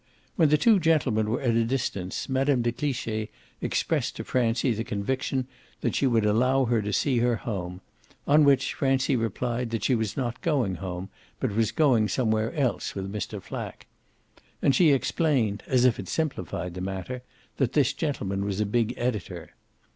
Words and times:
While 0.35 0.47
the 0.47 0.57
two 0.57 0.79
gentlemen 0.79 1.29
were 1.29 1.41
at 1.43 1.53
a 1.55 1.63
distance 1.63 2.27
Mme. 2.27 2.63
de 2.63 2.71
Cliche 2.71 3.29
expressed 3.61 4.15
to 4.15 4.23
Francie 4.23 4.73
the 4.73 4.83
conviction 4.83 5.47
that 5.81 5.93
she 5.93 6.07
would 6.07 6.25
allow 6.25 6.65
her 6.65 6.81
to 6.81 6.91
see 6.91 7.19
her 7.19 7.35
home: 7.35 7.81
on 8.25 8.43
which 8.43 8.73
Francie 8.73 9.15
replied 9.15 9.69
that 9.69 9.83
she 9.83 9.93
was 9.93 10.17
not 10.17 10.41
going 10.41 10.77
home, 10.77 11.09
but 11.39 11.51
was 11.51 11.71
going 11.71 12.07
somewhere 12.07 12.51
else 12.55 12.95
with 12.95 13.11
Mr. 13.13 13.39
Flack. 13.39 13.85
And 14.59 14.73
she 14.73 14.91
explained, 14.91 15.61
as 15.67 15.85
if 15.85 15.99
it 15.99 16.07
simplified 16.07 16.73
the 16.73 16.81
matter, 16.81 17.21
that 17.57 17.73
this 17.73 17.93
gentleman 17.93 18.43
was 18.43 18.59
a 18.59 18.65
big 18.65 18.95
editor. 18.97 19.51